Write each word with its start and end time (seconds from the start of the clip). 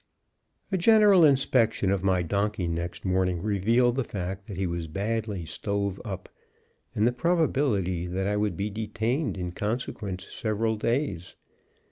A 0.71 0.79
general 0.79 1.23
inspection 1.23 1.91
of 1.91 2.03
my 2.03 2.23
donkey 2.23 2.67
next 2.67 3.05
morning 3.05 3.39
revealed 3.43 3.97
the 3.97 4.03
fact 4.03 4.47
that 4.47 4.57
he 4.57 4.65
was 4.65 4.87
badly 4.87 5.45
"stove 5.45 6.01
up," 6.03 6.27
and 6.95 7.05
the 7.05 7.11
probability 7.13 8.07
that 8.07 8.25
I 8.25 8.35
would 8.35 8.57
be 8.57 8.71
detained 8.71 9.37
in 9.37 9.51
consequence 9.51 10.25
several 10.25 10.75
days. 10.75 11.35